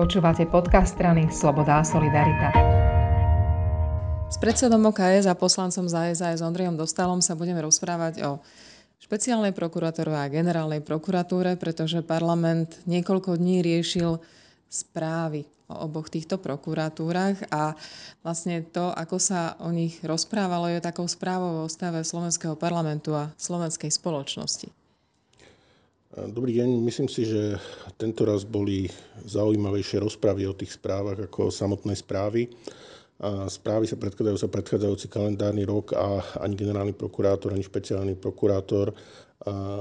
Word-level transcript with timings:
Počúvate 0.00 0.48
podcast 0.48 0.96
strany 0.96 1.28
Sloboda 1.28 1.76
a 1.76 1.84
Solidarita. 1.84 2.48
S 4.32 4.40
predsedom 4.40 4.80
OKS 4.88 5.28
a 5.28 5.36
poslancom 5.36 5.92
za 5.92 6.08
SAS 6.16 6.40
Ondrejom 6.40 6.72
Dostalom 6.72 7.20
sa 7.20 7.36
budeme 7.36 7.60
rozprávať 7.60 8.24
o 8.24 8.40
špeciálnej 8.96 9.52
prokuratúre 9.52 10.16
a 10.16 10.32
generálnej 10.32 10.80
prokuratúre, 10.80 11.60
pretože 11.60 12.00
parlament 12.00 12.80
niekoľko 12.88 13.36
dní 13.36 13.60
riešil 13.60 14.16
správy 14.72 15.44
o 15.68 15.84
oboch 15.84 16.08
týchto 16.08 16.40
prokuratúrach 16.40 17.52
a 17.52 17.76
vlastne 18.24 18.64
to, 18.64 18.96
ako 18.96 19.20
sa 19.20 19.60
o 19.60 19.68
nich 19.68 20.00
rozprávalo, 20.00 20.72
je 20.72 20.80
takou 20.80 21.04
správou 21.12 21.60
o 21.60 21.68
stave 21.68 22.00
slovenského 22.08 22.56
parlamentu 22.56 23.12
a 23.12 23.36
slovenskej 23.36 23.92
spoločnosti. 23.92 24.79
Dobrý 26.10 26.58
deň. 26.58 26.82
Myslím 26.82 27.06
si, 27.06 27.22
že 27.22 27.54
tento 27.94 28.26
raz 28.26 28.42
boli 28.42 28.90
zaujímavejšie 29.30 30.02
rozpravy 30.02 30.42
o 30.42 30.58
tých 30.58 30.74
správach 30.74 31.30
ako 31.30 31.46
o 31.46 31.54
samotnej 31.54 31.94
správy. 31.94 32.50
Správy 33.46 33.86
sa 33.86 33.94
predkladajú 33.94 34.34
za 34.34 34.50
predchádzajúci 34.50 35.06
kalendárny 35.06 35.62
rok 35.62 35.94
a 35.94 36.18
ani 36.42 36.58
generálny 36.58 36.98
prokurátor, 36.98 37.54
ani 37.54 37.62
špeciálny 37.62 38.18
prokurátor 38.18 38.90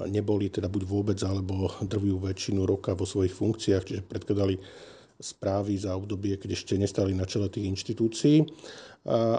neboli 0.06 0.54
teda 0.54 0.70
buď 0.70 0.84
vôbec 0.86 1.18
alebo 1.26 1.74
drvú 1.82 2.22
väčšinu 2.22 2.62
roka 2.62 2.94
vo 2.94 3.10
svojich 3.10 3.34
funkciách, 3.34 3.90
čiže 3.90 4.06
predkladali 4.06 4.62
správy 5.18 5.82
za 5.82 5.98
obdobie, 5.98 6.38
keď 6.38 6.54
ešte 6.54 6.78
nestali 6.78 7.18
na 7.18 7.26
čele 7.26 7.50
tých 7.50 7.74
inštitúcií. 7.74 8.46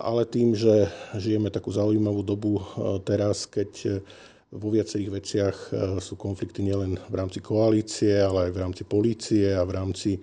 Ale 0.02 0.27
tým, 0.27 0.59
že 0.59 0.91
žijeme 1.14 1.55
takú 1.55 1.70
zaujímavú 1.70 2.27
dobu 2.27 2.66
teraz, 3.06 3.47
keď 3.47 4.02
vo 4.50 4.68
viacerých 4.74 5.10
veciach 5.10 5.56
e, 5.70 5.72
sú 6.02 6.18
konflikty 6.18 6.66
nielen 6.66 6.98
v 6.98 7.14
rámci 7.14 7.38
koalície, 7.38 8.18
ale 8.18 8.50
aj 8.50 8.52
v 8.54 8.58
rámci 8.58 8.82
polície 8.82 9.46
a 9.54 9.62
v 9.62 9.72
rámci 9.78 10.18
e, 10.18 10.20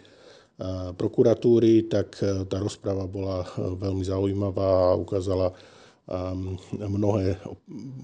prokuratúry, 0.91 1.87
tak 1.87 2.19
e, 2.19 2.43
tá 2.43 2.59
rozpráva 2.59 3.07
bola 3.07 3.47
veľmi 3.55 4.03
zaujímavá 4.03 4.93
a 4.93 4.99
ukázala 4.99 5.51
mnohé 6.71 7.35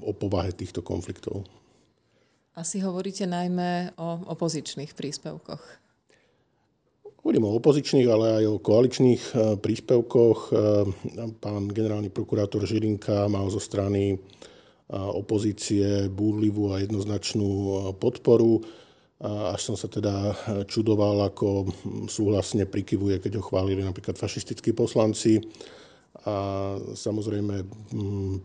o 0.03 0.11
povahe 0.11 0.51
týchto 0.51 0.83
konfliktov. 0.83 1.47
Asi 2.51 2.83
hovoríte 2.83 3.23
najmä 3.23 3.95
o 3.95 4.27
opozičných 4.27 4.91
príspevkoch. 4.91 5.63
Hovorím 7.23 7.47
o 7.47 7.55
opozičných, 7.55 8.07
ale 8.11 8.43
aj 8.43 8.45
o 8.51 8.59
koaličných 8.59 9.23
príspevkoch. 9.63 10.51
Pán 11.39 11.71
generálny 11.71 12.11
prokurátor 12.11 12.67
Žilinka 12.67 13.31
mal 13.31 13.47
zo 13.47 13.63
strany 13.63 14.19
opozície 14.93 16.05
búrlivú 16.13 16.69
a 16.69 16.81
jednoznačnú 16.81 17.49
podporu. 17.97 18.61
Až 19.23 19.73
som 19.73 19.75
sa 19.79 19.89
teda 19.89 20.35
čudoval, 20.69 21.33
ako 21.33 21.65
súhlasne 22.05 22.69
prikyvuje, 22.69 23.17
keď 23.23 23.39
ho 23.39 23.47
chválili 23.47 23.81
napríklad 23.81 24.19
fašistickí 24.19 24.75
poslanci. 24.75 25.41
A 26.29 26.77
samozrejme 26.93 27.65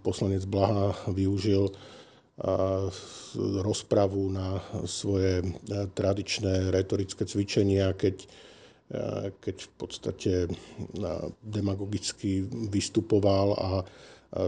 poslanec 0.00 0.48
Blaha 0.48 0.96
využil 1.12 1.68
rozpravu 3.60 4.30
na 4.30 4.62
svoje 4.86 5.42
tradičné 5.92 6.70
retorické 6.70 7.26
cvičenia, 7.26 7.92
keď, 7.92 8.24
keď 9.44 9.56
v 9.68 9.70
podstate 9.76 10.32
demagogicky 11.44 12.40
vystupoval 12.72 13.48
a 13.60 13.70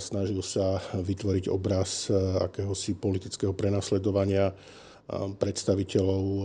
snažil 0.01 0.45
sa 0.45 0.77
vytvoriť 0.93 1.49
obraz 1.49 2.13
e, 2.13 2.17
akéhosi 2.17 3.01
politického 3.01 3.57
prenasledovania 3.57 4.53
e, 4.53 4.55
predstaviteľov 5.41 6.25
e, 6.25 6.45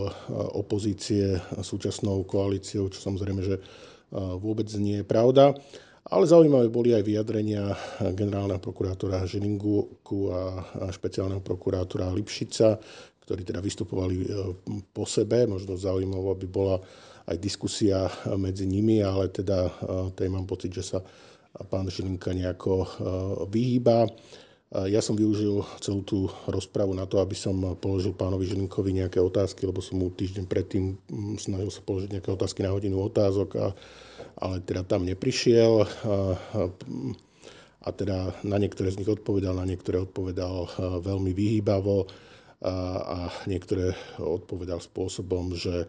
opozície 0.56 1.36
súčasnou 1.60 2.24
koalíciou, 2.24 2.88
čo 2.88 2.98
samozrejme, 3.00 3.42
že 3.44 3.56
vôbec 4.16 4.70
nie 4.78 5.02
je 5.02 5.04
pravda. 5.04 5.50
Ale 6.06 6.22
zaujímavé 6.22 6.70
boli 6.70 6.94
aj 6.94 7.02
vyjadrenia 7.02 7.74
generálneho 8.14 8.62
prokurátora 8.62 9.26
Žilingu 9.26 9.90
a 10.30 10.40
špeciálneho 10.94 11.42
prokurátora 11.42 12.14
Lipšica, 12.14 12.78
ktorí 13.26 13.42
teda 13.42 13.58
vystupovali 13.58 14.22
po 14.94 15.02
sebe. 15.02 15.50
Možno 15.50 15.74
zaujímavé 15.74 16.46
by 16.46 16.48
bola 16.50 16.78
aj 17.26 17.36
diskusia 17.42 18.06
medzi 18.38 18.70
nimi, 18.70 19.02
ale 19.02 19.34
teda 19.34 19.66
tej 20.14 20.30
mám 20.30 20.46
pocit, 20.46 20.70
že 20.70 20.94
sa 20.94 20.98
pán 21.66 21.90
Žilinka 21.90 22.30
nejako 22.36 22.84
e, 22.84 22.88
vyhýba. 23.48 24.06
Ja 24.66 24.98
som 24.98 25.14
využil 25.14 25.62
celú 25.78 26.02
tú 26.02 26.26
rozpravu 26.50 26.90
na 26.90 27.06
to, 27.06 27.22
aby 27.22 27.38
som 27.38 27.54
položil 27.78 28.12
pánovi 28.12 28.50
Žilinkovi 28.50 28.98
nejaké 28.98 29.22
otázky, 29.22 29.62
lebo 29.62 29.78
som 29.78 30.02
mu 30.02 30.10
týždeň 30.10 30.44
predtým 30.44 30.98
mm, 31.06 31.38
snažil 31.38 31.70
sa 31.70 31.80
položiť 31.86 32.18
nejaké 32.18 32.34
otázky 32.34 32.66
na 32.66 32.74
hodinu 32.74 32.98
otázok, 32.98 33.48
a, 33.56 33.72
ale 34.36 34.60
teda 34.64 34.84
tam 34.84 35.08
neprišiel. 35.08 35.84
A, 37.86 37.88
teda 37.94 38.34
na 38.42 38.58
niektoré 38.58 38.90
z 38.90 38.98
nich 38.98 39.10
odpovedal, 39.10 39.54
na 39.54 39.62
niektoré 39.62 40.02
odpovedal 40.02 40.66
veľmi 41.00 41.30
vyhýbavo 41.30 42.06
a, 42.66 43.30
niektoré 43.46 43.94
odpovedal 44.18 44.82
spôsobom, 44.82 45.54
že 45.54 45.86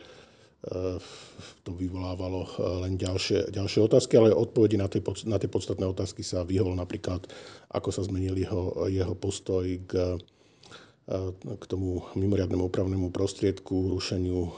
to 1.63 1.71
vyvolávalo 1.77 2.49
len 2.83 2.97
ďalšie, 2.97 3.53
ďalšie 3.53 3.81
otázky, 3.87 4.17
ale 4.17 4.33
odpovedi 4.33 4.75
na 4.75 4.89
tie, 4.89 4.99
na 5.29 5.37
tie 5.37 5.47
podstatné 5.47 5.85
otázky 5.85 6.25
sa 6.25 6.41
vyhol 6.41 6.73
napríklad, 6.73 7.29
ako 7.71 7.89
sa 7.93 8.01
zmenil 8.03 8.35
jeho, 8.35 8.89
jeho 8.89 9.13
postoj 9.13 9.63
k, 9.85 10.17
k 11.57 11.63
tomu 11.71 12.03
mimoriadnemu 12.19 12.67
opravnému 12.67 13.15
prostriedku, 13.15 13.95
rušeniu 13.95 14.51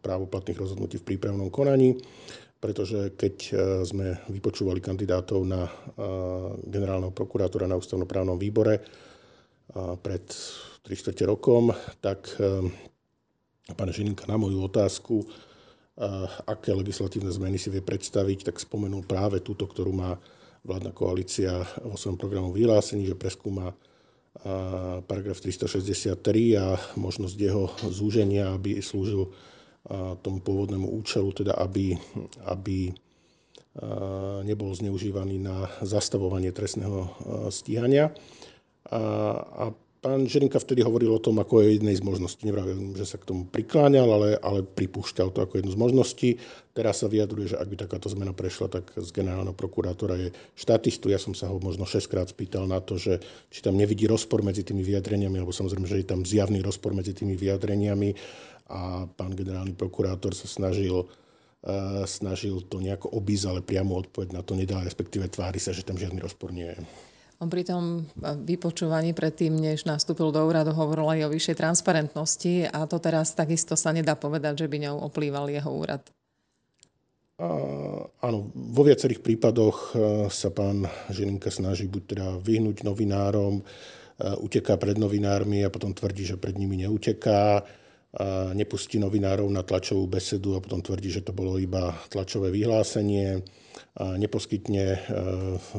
právoplatných 0.00 0.56
rozhodnutí 0.56 0.96
v 1.04 1.08
prípravnom 1.12 1.52
konaní, 1.52 2.00
pretože 2.64 3.12
keď 3.12 3.34
sme 3.84 4.16
vypočúvali 4.32 4.80
kandidátov 4.80 5.44
na 5.44 5.68
generálneho 6.64 7.12
prokurátora 7.12 7.68
na 7.68 7.76
ústavnoprávnom 7.76 8.40
výbore 8.40 8.80
pred 10.00 10.24
300 10.80 11.12
rokom, 11.28 11.76
tak 12.00 12.24
pán 13.76 13.88
Žilinka 13.92 14.24
na 14.24 14.40
moju 14.40 14.64
otázku, 14.64 15.28
aké 16.48 16.72
legislatívne 16.72 17.28
zmeny 17.28 17.60
si 17.60 17.68
vie 17.68 17.84
predstaviť, 17.84 18.48
tak 18.48 18.56
spomenul 18.56 19.04
práve 19.04 19.44
túto, 19.44 19.68
ktorú 19.68 19.92
má 19.92 20.16
vládna 20.64 20.96
koalícia 20.96 21.60
vo 21.84 22.00
svojom 22.00 22.16
programu 22.16 22.48
vyhlásení, 22.48 23.04
že 23.04 23.12
preskúma 23.12 23.76
paragraf 25.06 25.38
363 25.38 26.58
a 26.58 26.74
možnosť 26.98 27.36
jeho 27.38 27.70
zúženia, 27.86 28.50
aby 28.54 28.82
slúžil 28.82 29.30
tomu 30.24 30.40
pôvodnému 30.42 30.90
účelu, 30.90 31.30
teda 31.30 31.54
aby, 31.60 31.94
aby 32.48 32.90
nebol 34.42 34.74
zneužívaný 34.74 35.38
na 35.38 35.70
zastavovanie 35.84 36.50
trestného 36.50 37.14
stíhania. 37.52 38.10
A, 38.90 39.00
a 39.38 39.64
Pán 40.04 40.28
Žilinka 40.28 40.60
vtedy 40.60 40.84
hovoril 40.84 41.16
o 41.16 41.16
tom 41.16 41.40
ako 41.40 41.64
o 41.64 41.64
jednej 41.64 41.96
z 41.96 42.04
možností. 42.04 42.44
Nevravím, 42.44 42.92
že 42.92 43.08
sa 43.08 43.16
k 43.16 43.24
tomu 43.24 43.48
prikláňal, 43.48 44.04
ale, 44.04 44.28
ale 44.36 44.60
pripúšťal 44.60 45.32
to 45.32 45.40
ako 45.40 45.56
jednu 45.56 45.72
z 45.72 45.80
možností. 45.80 46.30
Teraz 46.76 47.00
sa 47.00 47.08
vyjadruje, 47.08 47.56
že 47.56 47.56
ak 47.56 47.72
by 47.72 47.76
takáto 47.88 48.12
zmena 48.12 48.36
prešla, 48.36 48.68
tak 48.68 48.92
z 48.92 49.08
generálneho 49.16 49.56
prokurátora 49.56 50.20
je 50.20 50.28
štatistu. 50.60 51.08
Ja 51.08 51.16
som 51.16 51.32
sa 51.32 51.48
ho 51.48 51.56
možno 51.56 51.88
6 51.88 52.04
krát 52.12 52.28
spýtal 52.28 52.68
na 52.68 52.84
to, 52.84 53.00
že 53.00 53.24
či 53.48 53.64
tam 53.64 53.80
nevidí 53.80 54.04
rozpor 54.04 54.44
medzi 54.44 54.60
tými 54.60 54.84
vyjadreniami, 54.84 55.40
alebo 55.40 55.56
samozrejme, 55.56 55.88
že 55.88 56.04
je 56.04 56.12
tam 56.12 56.20
zjavný 56.20 56.60
rozpor 56.60 56.92
medzi 56.92 57.16
tými 57.16 57.32
vyjadreniami. 57.40 58.12
A 58.76 59.08
pán 59.08 59.32
generálny 59.32 59.72
prokurátor 59.72 60.36
sa 60.36 60.44
snažil 60.44 61.00
uh, 61.00 62.04
snažil 62.04 62.60
to 62.68 62.76
nejako 62.76 63.08
obísť, 63.16 63.44
ale 63.48 63.60
priamo 63.64 63.96
odpoveď 64.04 64.36
na 64.36 64.44
to 64.44 64.52
nedal, 64.52 64.84
respektíve 64.84 65.32
tvári 65.32 65.56
sa, 65.56 65.72
že 65.72 65.80
tam 65.80 65.96
žiadny 65.96 66.20
rozpor 66.20 66.52
nie 66.52 66.68
je. 66.68 66.84
On 67.44 67.52
pri 67.52 67.60
tom 67.60 68.08
vypočúvaní 68.24 69.12
predtým, 69.12 69.52
než 69.52 69.84
nastúpil 69.84 70.32
do 70.32 70.40
úradu, 70.40 70.72
hovoril 70.72 71.12
aj 71.12 71.28
o 71.28 71.32
vyššej 71.36 71.60
transparentnosti 71.60 72.72
a 72.72 72.88
to 72.88 72.96
teraz 72.96 73.36
takisto 73.36 73.76
sa 73.76 73.92
nedá 73.92 74.16
povedať, 74.16 74.64
že 74.64 74.70
by 74.72 74.88
ňou 74.88 75.04
oplýval 75.04 75.52
jeho 75.52 75.68
úrad. 75.68 76.00
A, 77.36 77.48
áno, 78.24 78.48
vo 78.48 78.80
viacerých 78.80 79.20
prípadoch 79.20 79.76
e, 79.76 79.88
sa 80.32 80.48
pán 80.48 80.88
Žilinka 81.12 81.52
snaží 81.52 81.84
buď 81.84 82.02
teda 82.16 82.26
vyhnúť 82.40 82.80
novinárom, 82.80 83.60
e, 83.60 83.62
uteká 84.40 84.80
pred 84.80 84.96
novinármi 84.96 85.60
a 85.60 85.68
potom 85.68 85.92
tvrdí, 85.92 86.24
že 86.24 86.40
pred 86.40 86.56
nimi 86.56 86.80
neuteká, 86.80 87.60
nepustí 88.54 89.02
novinárov 89.02 89.50
na 89.50 89.66
tlačovú 89.66 90.06
besedu 90.06 90.54
a 90.54 90.62
potom 90.62 90.78
tvrdí, 90.78 91.10
že 91.10 91.26
to 91.26 91.34
bolo 91.34 91.58
iba 91.58 91.98
tlačové 92.06 92.54
vyhlásenie 92.54 93.42
neposkytne 93.94 94.84
e, 94.90 94.98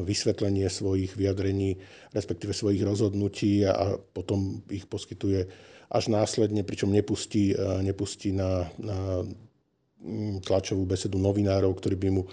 vysvetlenie 0.00 0.64
svojich 0.72 1.12
vyjadrení, 1.16 1.76
respektíve 2.16 2.56
svojich 2.56 2.80
rozhodnutí 2.80 3.68
a 3.68 4.00
potom 4.00 4.64
ich 4.72 4.88
poskytuje 4.88 5.44
až 5.92 6.08
následne, 6.08 6.64
pričom 6.64 6.88
nepustí, 6.88 7.52
e, 7.52 7.56
nepustí 7.84 8.32
na, 8.32 8.72
na 8.80 9.20
mm, 10.00 10.40
tlačovú 10.48 10.88
besedu 10.88 11.20
novinárov, 11.20 11.76
ktorí 11.76 11.96
by 12.00 12.08
mu 12.08 12.24
e, 12.24 12.28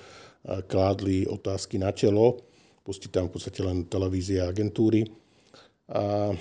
kládli 0.63 1.27
otázky 1.27 1.75
na 1.75 1.91
telo. 1.91 2.39
Pustí 2.83 3.12
tam 3.12 3.27
v 3.27 3.35
podstate 3.35 3.59
len 3.59 3.83
televízie 3.83 4.39
a 4.39 4.47
agentúry. 4.47 5.03
A 5.91 6.31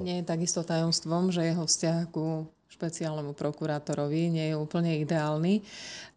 nie 0.00 0.20
je 0.20 0.24
takisto 0.26 0.66
tajomstvom, 0.66 1.30
že 1.30 1.44
jeho 1.44 1.64
vzťah 1.68 1.98
ku 2.10 2.48
špeciálnemu 2.78 3.34
prokurátorovi, 3.34 4.30
nie 4.30 4.54
je 4.54 4.56
úplne 4.56 5.02
ideálny. 5.02 5.66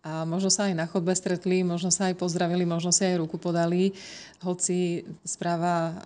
A 0.05 0.29
možno 0.29 0.53
sa 0.53 0.69
aj 0.69 0.77
na 0.77 0.85
chodbe 0.85 1.09
stretli, 1.17 1.65
možno 1.65 1.89
sa 1.89 2.13
aj 2.13 2.21
pozdravili, 2.21 2.69
možno 2.69 2.93
si 2.93 3.01
aj 3.01 3.17
ruku 3.17 3.41
podali, 3.41 3.97
hoci 4.45 5.01
správa 5.25 6.05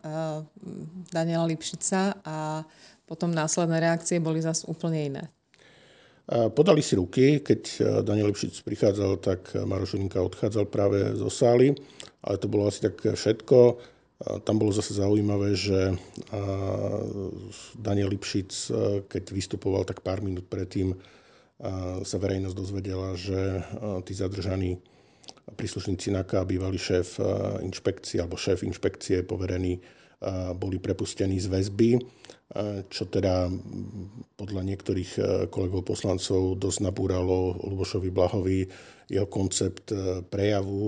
Daniela 1.11 1.43
Lipšica 1.43 2.23
a 2.23 2.63
potom 3.03 3.35
následné 3.35 3.83
reakcie 3.83 4.23
boli 4.23 4.39
zase 4.39 4.63
úplne 4.71 4.99
iné. 5.03 5.23
Podali 6.25 6.81
si 6.81 6.97
ruky, 6.97 7.43
keď 7.43 7.61
Daniel 8.01 8.31
Lipšic 8.33 8.65
prichádzal, 8.65 9.11
tak 9.21 9.53
Maroš 9.53 9.93
odchádzal 10.09 10.65
práve 10.71 11.13
zo 11.13 11.29
sály, 11.29 11.75
ale 12.25 12.35
to 12.41 12.49
bolo 12.49 12.65
asi 12.65 12.89
tak 12.89 12.97
všetko. 12.97 13.77
Tam 14.15 14.55
bolo 14.55 14.71
zase 14.71 14.95
zaujímavé, 14.95 15.59
že 15.59 15.91
Daniel 17.75 18.07
Lipšic, 18.15 18.51
keď 19.11 19.23
vystupoval 19.35 19.83
tak 19.83 19.99
pár 19.99 20.23
minút 20.23 20.47
predtým, 20.47 20.95
sa 22.03 22.17
verejnosť 22.19 22.55
dozvedela, 22.55 23.11
že 23.19 23.59
tí 24.07 24.15
zadržaní 24.15 24.79
príslušníci 25.59 26.15
NAKA, 26.15 26.47
bývalý 26.47 26.79
šéf 26.79 27.19
inšpekcie 27.59 28.23
alebo 28.23 28.39
šéf 28.39 28.63
inšpekcie 28.63 29.27
poverený, 29.27 29.83
boli 30.55 30.79
prepustení 30.79 31.35
z 31.35 31.51
väzby, 31.51 31.99
čo 32.87 33.03
teda 33.11 33.51
podľa 34.39 34.61
niektorých 34.63 35.11
kolegov 35.51 35.91
poslancov 35.91 36.55
dosť 36.55 36.87
nabúralo 36.87 37.59
Lubošovi 37.67 38.09
Blahovi 38.15 38.63
jeho 39.11 39.27
koncept 39.27 39.91
prejavu, 40.31 40.87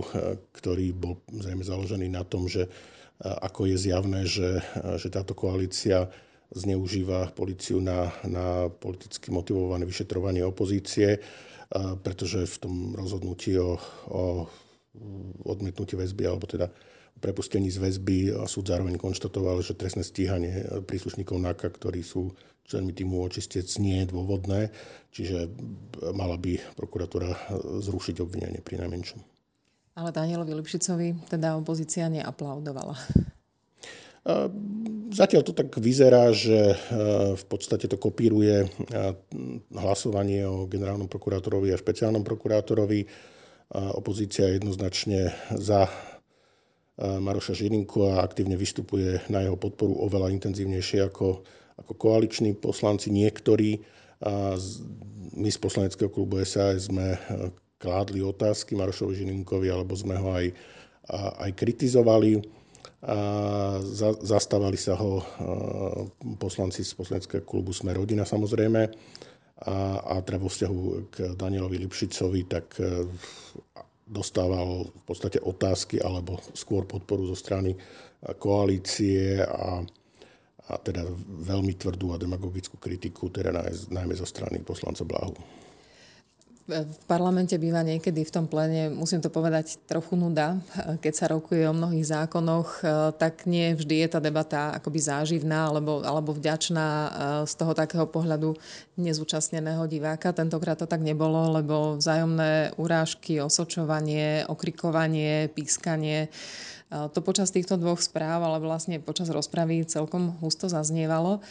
ktorý 0.56 0.96
bol 0.96 1.20
zrejme 1.28 1.68
založený 1.68 2.08
na 2.08 2.24
tom, 2.24 2.48
že 2.48 2.72
ako 3.22 3.66
je 3.66 3.78
zjavné, 3.90 4.30
že, 4.30 4.62
že 5.02 5.10
táto 5.10 5.34
koalícia 5.34 6.10
zneužíva 6.54 7.34
policiu 7.36 7.82
na, 7.84 8.14
na 8.24 8.70
politicky 8.72 9.34
motivované 9.34 9.84
vyšetrovanie 9.84 10.46
opozície, 10.46 11.20
pretože 12.06 12.48
v 12.48 12.58
tom 12.62 12.76
rozhodnutí 12.96 13.60
o, 13.60 13.76
o 14.08 14.48
odmietnutí 15.44 16.00
väzby, 16.00 16.24
alebo 16.24 16.48
teda 16.48 16.72
prepustení 17.18 17.68
z 17.74 17.82
väzby 17.82 18.18
a 18.38 18.46
súd 18.46 18.70
zároveň 18.70 18.96
konštatoval, 18.96 19.60
že 19.66 19.76
trestné 19.76 20.06
stíhanie 20.06 20.64
príslušníkov 20.86 21.42
NAKA, 21.42 21.74
ktorí 21.74 22.06
sú 22.06 22.32
členmi 22.68 22.94
týmu 22.94 23.24
očistec, 23.24 23.66
nie 23.82 24.04
je 24.04 24.12
dôvodné, 24.12 24.70
čiže 25.12 25.50
mala 26.14 26.38
by 26.38 26.60
prokuratúra 26.78 27.34
zrušiť 27.82 28.22
obvinenie 28.22 28.62
pri 28.62 28.86
najmenšom. 28.86 29.37
Ale 29.98 30.14
Danielovi 30.14 30.54
Lipšicovi 30.54 31.26
teda 31.26 31.58
opozícia 31.58 32.06
neaplaudovala. 32.06 32.94
Zatiaľ 35.10 35.42
to 35.42 35.58
tak 35.58 35.74
vyzerá, 35.82 36.30
že 36.36 36.78
v 37.34 37.46
podstate 37.50 37.90
to 37.90 37.98
kopíruje 37.98 38.70
hlasovanie 39.74 40.46
o 40.46 40.70
generálnom 40.70 41.10
prokurátorovi 41.10 41.74
a 41.74 41.82
špeciálnom 41.82 42.22
prokurátorovi. 42.22 43.10
Opozícia 43.74 44.46
je 44.52 44.62
jednoznačne 44.62 45.34
za 45.58 45.90
Maroša 47.00 47.58
Žilinku 47.58 48.06
a 48.06 48.22
aktívne 48.22 48.54
vystupuje 48.54 49.18
na 49.34 49.42
jeho 49.48 49.58
podporu 49.58 49.98
oveľa 49.98 50.30
intenzívnejšie 50.30 51.10
ako, 51.10 51.42
ako 51.80 51.92
koaliční 51.98 52.54
poslanci. 52.54 53.10
Niektorí 53.10 53.82
my 55.38 55.50
z 55.50 55.58
poslaneckého 55.58 56.14
klubu 56.14 56.38
SAS 56.46 56.92
sme 56.92 57.18
kládli 57.78 58.26
otázky 58.26 58.74
Marošovi 58.74 59.22
Žilinkovi, 59.22 59.70
alebo 59.70 59.94
sme 59.94 60.18
ho 60.18 60.34
aj, 60.34 60.48
aj 61.46 61.52
kritizovali. 61.54 62.42
A 63.08 63.18
za, 63.86 64.18
zastávali 64.18 64.76
sa 64.76 64.98
ho 64.98 65.22
poslanci 66.42 66.82
z 66.82 66.98
poslaneckého 66.98 67.46
klubu 67.46 67.70
Sme 67.70 67.94
rodina 67.94 68.26
samozrejme. 68.26 68.90
A, 69.58 69.78
a 70.02 70.14
teda 70.22 70.38
vo 70.38 70.50
vzťahu 70.50 70.82
k 71.10 71.16
Danielovi 71.34 71.82
Lipšicovi, 71.82 72.46
tak 72.46 72.78
e, 72.78 73.10
dostával 74.06 74.86
v 74.86 75.04
podstate 75.06 75.42
otázky 75.42 75.98
alebo 75.98 76.38
skôr 76.54 76.86
podporu 76.86 77.26
zo 77.26 77.34
strany 77.34 77.74
koalície 78.38 79.42
a, 79.42 79.82
a 80.70 80.74
teda 80.78 81.10
veľmi 81.42 81.74
tvrdú 81.74 82.14
a 82.14 82.22
demagogickú 82.22 82.78
kritiku, 82.78 83.34
teda 83.34 83.50
najmä 83.90 84.14
zo 84.14 84.30
strany 84.30 84.62
poslanca 84.62 85.02
Blahu 85.02 85.34
v 86.68 87.00
parlamente 87.08 87.56
býva 87.56 87.80
niekedy 87.80 88.28
v 88.28 88.34
tom 88.36 88.44
plene, 88.44 88.92
musím 88.92 89.24
to 89.24 89.32
povedať, 89.32 89.80
trochu 89.88 90.20
nuda. 90.20 90.60
Keď 91.00 91.14
sa 91.16 91.32
rokuje 91.32 91.64
o 91.64 91.72
mnohých 91.72 92.04
zákonoch, 92.12 92.84
tak 93.16 93.48
nie 93.48 93.72
vždy 93.72 94.04
je 94.04 94.08
tá 94.12 94.20
debata 94.20 94.76
akoby 94.76 95.00
záživná 95.00 95.72
alebo, 95.72 96.04
alebo 96.04 96.36
vďačná 96.36 96.88
z 97.48 97.54
toho 97.56 97.72
takého 97.72 98.04
pohľadu 98.04 98.60
nezúčastneného 99.00 99.88
diváka. 99.88 100.36
Tentokrát 100.36 100.76
to 100.76 100.92
tak 100.92 101.00
nebolo, 101.00 101.56
lebo 101.56 101.96
vzájomné 101.96 102.76
urážky, 102.76 103.40
osočovanie, 103.40 104.44
okrikovanie, 104.52 105.48
pískanie 105.48 106.28
to 106.88 107.20
počas 107.20 107.52
týchto 107.52 107.76
dvoch 107.76 108.00
správ, 108.00 108.44
ale 108.44 108.64
vlastne 108.64 109.00
počas 109.04 109.28
rozpravy 109.28 109.84
celkom 109.88 110.36
husto 110.40 110.72
zaznievalo. 110.72 111.44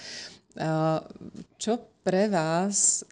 Čo 1.60 1.95
pre 2.06 2.30
vás 2.30 3.02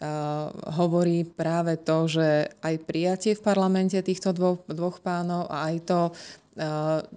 hovorí 0.79 1.27
práve 1.27 1.75
to, 1.83 2.07
že 2.07 2.47
aj 2.63 2.75
prijatie 2.87 3.35
v 3.35 3.43
parlamente 3.43 3.99
týchto 3.99 4.31
dvoch, 4.31 4.63
dvoch 4.71 5.03
pánov 5.03 5.51
a 5.51 5.67
aj 5.67 5.75
to, 5.83 5.99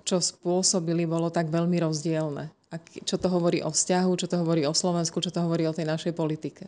čo 0.03 0.19
spôsobili, 0.19 1.07
bolo 1.07 1.31
tak 1.31 1.47
veľmi 1.47 1.79
rozdielne? 1.79 2.51
A 2.75 2.83
čo 2.83 3.15
to 3.15 3.31
hovorí 3.31 3.63
o 3.63 3.71
vzťahu, 3.71 4.11
čo 4.19 4.27
to 4.27 4.43
hovorí 4.43 4.67
o 4.67 4.75
Slovensku, 4.75 5.23
čo 5.23 5.31
to 5.31 5.39
hovorí 5.39 5.71
o 5.71 5.73
tej 5.73 5.87
našej 5.87 6.19
politike? 6.19 6.67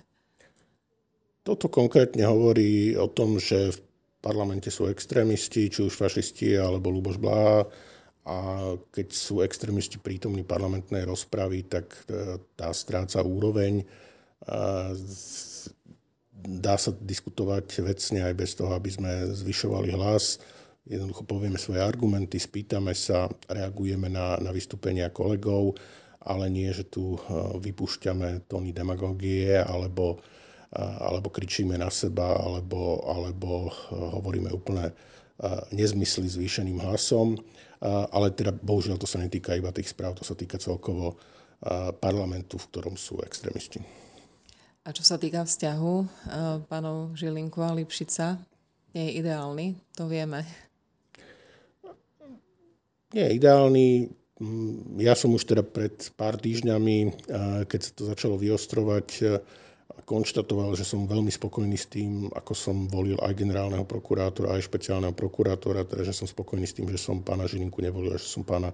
Toto 1.42 1.66
konkrétne 1.66 2.22
hovorí 2.30 2.94
o 2.94 3.10
tom, 3.10 3.42
že 3.42 3.74
v 3.74 3.78
parlamente 4.22 4.70
sú 4.70 4.86
extrémisti, 4.86 5.66
či 5.66 5.80
už 5.82 5.92
fašisti 5.92 6.54
alebo 6.54 6.94
Luboš 6.94 7.18
Blaha, 7.18 7.66
a 8.30 8.36
keď 8.92 9.08
sú 9.10 9.40
extrémisti 9.40 9.96
prítomní 9.96 10.44
parlamentnej 10.44 11.08
rozpravy, 11.08 11.66
tak 11.66 11.90
e, 12.06 12.36
tá 12.54 12.68
stráca 12.70 13.24
úroveň. 13.24 13.80
Dá 16.40 16.74
sa 16.80 16.90
diskutovať 16.96 17.84
vecne 17.84 18.20
aj 18.24 18.34
bez 18.34 18.56
toho, 18.56 18.72
aby 18.72 18.88
sme 18.88 19.10
zvyšovali 19.28 19.92
hlas. 19.92 20.40
Jednoducho 20.88 21.28
povieme 21.28 21.60
svoje 21.60 21.84
argumenty, 21.84 22.40
spýtame 22.40 22.96
sa, 22.96 23.28
reagujeme 23.46 24.08
na, 24.08 24.40
na 24.40 24.50
vystúpenia 24.50 25.12
kolegov, 25.12 25.76
ale 26.24 26.48
nie, 26.48 26.72
že 26.72 26.88
tu 26.88 27.14
e, 27.14 27.18
vypúšťame 27.60 28.48
tóny 28.48 28.72
demagógie 28.72 29.60
alebo, 29.60 30.24
alebo 30.76 31.28
kričíme 31.28 31.76
na 31.76 31.92
seba, 31.92 32.40
alebo, 32.40 33.04
alebo 33.06 33.68
e, 33.68 33.70
hovoríme 33.92 34.50
úplne 34.50 34.92
nezmysly 35.72 36.28
zvýšeným 36.28 36.84
hlasom 36.84 37.40
ale 37.88 38.36
teda 38.36 38.52
bohužiaľ 38.52 39.00
to 39.00 39.08
sa 39.08 39.16
netýka 39.16 39.56
iba 39.56 39.72
tých 39.72 39.96
správ, 39.96 40.12
to 40.12 40.24
sa 40.24 40.36
týka 40.36 40.60
celkovo 40.60 41.16
parlamentu, 42.00 42.60
v 42.60 42.68
ktorom 42.72 42.96
sú 42.96 43.20
extrémisti. 43.24 43.80
A 44.80 44.96
čo 44.96 45.04
sa 45.04 45.20
týka 45.20 45.44
vzťahu 45.44 45.94
pánov 46.64 47.12
Žilinku 47.12 47.60
a 47.60 47.76
Lipšica, 47.76 48.40
nie 48.96 49.12
je 49.12 49.12
ideálny, 49.20 49.66
to 49.92 50.08
vieme. 50.08 50.42
Nie 53.12 53.28
je 53.28 53.36
ideálny. 53.36 53.86
Ja 54.98 55.12
som 55.12 55.36
už 55.36 55.44
teda 55.44 55.60
pred 55.60 55.94
pár 56.16 56.40
týždňami, 56.40 57.28
keď 57.68 57.80
sa 57.84 57.90
to 57.92 58.02
začalo 58.08 58.40
vyostrovať, 58.40 59.36
konštatoval, 60.08 60.72
že 60.74 60.88
som 60.88 61.04
veľmi 61.04 61.28
spokojný 61.28 61.76
s 61.76 61.86
tým, 61.86 62.32
ako 62.32 62.56
som 62.56 62.88
volil 62.88 63.20
aj 63.20 63.36
generálneho 63.36 63.84
prokurátora, 63.84 64.56
aj 64.56 64.64
špeciálneho 64.64 65.12
prokurátora, 65.12 65.84
teda 65.84 66.08
že 66.08 66.16
som 66.16 66.26
spokojný 66.26 66.64
s 66.64 66.74
tým, 66.74 66.88
že 66.88 66.96
som 66.96 67.20
pána 67.20 67.44
Žilinku 67.44 67.84
nevolil, 67.84 68.16
že 68.16 68.26
som 68.26 68.42
pána 68.42 68.72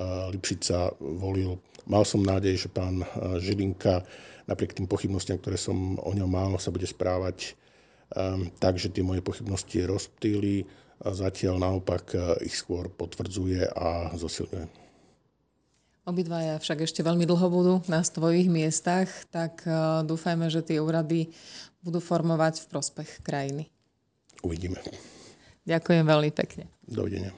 Lipšica 0.00 0.96
volil. 1.00 1.60
Mal 1.84 2.04
som 2.06 2.24
nádej, 2.24 2.66
že 2.66 2.68
pán 2.72 3.04
Žilinka 3.42 4.06
napriek 4.48 4.72
tým 4.72 4.88
pochybnostiam, 4.88 5.36
ktoré 5.36 5.60
som 5.60 6.00
o 6.00 6.12
ňom 6.14 6.30
mal, 6.30 6.56
sa 6.56 6.72
bude 6.72 6.88
správať 6.88 7.54
tak, 8.60 8.76
že 8.76 8.92
tie 8.92 9.04
moje 9.04 9.20
pochybnosti 9.20 9.84
rozptýli. 9.84 10.64
Zatiaľ 11.02 11.58
naopak 11.58 12.14
ich 12.46 12.54
skôr 12.54 12.86
potvrdzuje 12.88 13.66
a 13.74 14.14
zosilňuje. 14.14 14.66
Obidvaja 16.02 16.58
však 16.58 16.82
ešte 16.82 17.06
veľmi 17.06 17.22
dlho 17.22 17.46
budú 17.46 17.74
na 17.86 18.02
svojich 18.02 18.50
miestach, 18.50 19.06
tak 19.30 19.62
uh, 19.70 20.02
dúfajme, 20.02 20.50
že 20.50 20.58
tie 20.58 20.82
úrady 20.82 21.30
budú 21.78 22.02
formovať 22.02 22.66
v 22.66 22.66
prospech 22.74 23.22
krajiny. 23.22 23.70
Uvidíme. 24.42 24.82
Ďakujem 25.62 26.02
veľmi 26.02 26.30
pekne. 26.34 26.66
Dovidenia. 26.90 27.30